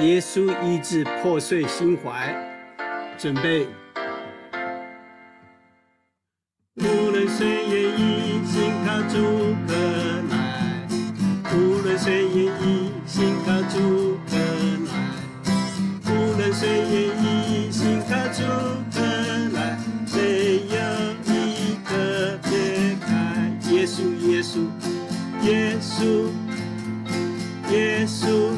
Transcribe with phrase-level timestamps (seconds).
[0.00, 2.32] 耶稣医治破碎心怀，
[3.18, 3.66] 准备。
[6.76, 9.74] 无论谁愿意，心靠主可
[10.30, 10.32] 来；
[11.52, 14.36] 无论谁愿意，心靠主可
[14.86, 14.94] 来；
[16.06, 16.94] 无论谁愿
[17.24, 18.42] 意，心靠主
[18.92, 19.00] 可
[19.52, 19.76] 来。
[20.14, 20.22] 没
[20.70, 20.78] 有
[21.26, 21.90] 一个
[22.44, 22.46] 撇
[23.04, 23.10] 开，
[23.72, 23.96] 耶稣，
[24.28, 24.54] 耶稣，
[25.42, 26.30] 耶稣，
[27.72, 28.54] 耶稣。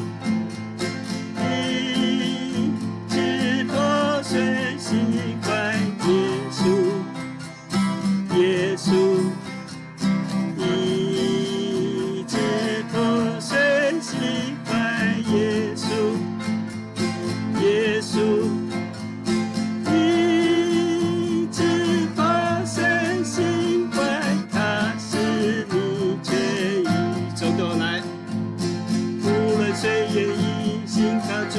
[30.91, 31.55] 心靠主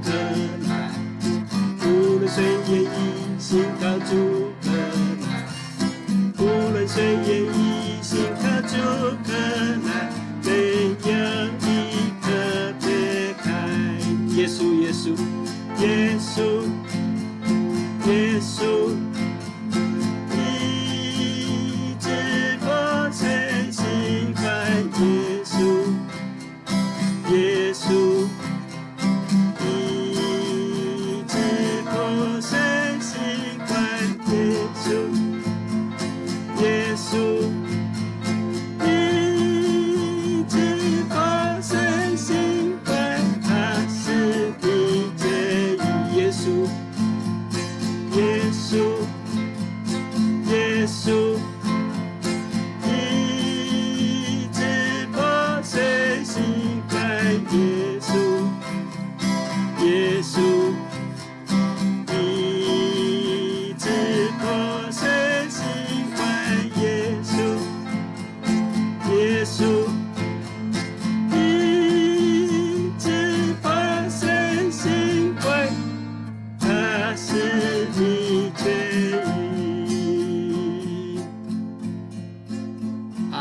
[0.00, 0.10] 可
[0.68, 0.70] 来；
[1.84, 2.86] 无论谁愿意，
[3.36, 4.14] 心靠主
[4.62, 5.34] 可来；
[6.38, 8.76] 无论谁愿意，心靠主
[9.26, 9.32] 可
[9.88, 9.90] 来。
[10.44, 10.50] 没
[11.02, 11.18] 有
[11.66, 11.68] 一
[12.22, 12.30] 个
[12.78, 13.44] 撇开，
[14.36, 15.18] 耶稣，耶稣，
[15.80, 16.38] 耶稣，
[18.06, 18.94] 耶稣，
[20.30, 20.38] 一
[21.98, 22.06] 直
[22.60, 22.64] 破
[23.10, 23.18] 碎
[23.72, 23.82] 心
[24.36, 24.44] 怀，
[25.02, 25.04] 耶
[25.44, 25.56] 稣。
[27.28, 28.28] 耶稣，
[37.16, 37.24] 耶稣，
[38.84, 40.54] 一直
[41.08, 41.14] 破
[41.62, 41.72] 碎
[42.16, 42.90] 心怀，
[43.42, 43.48] 他
[43.88, 44.64] 是你
[45.16, 45.24] 决
[46.12, 46.14] 意，
[48.16, 48.20] 耶
[48.52, 48.76] 稣，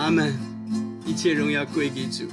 [0.05, 0.31] 阿门。
[1.03, 2.29] 一切荣耀归给主。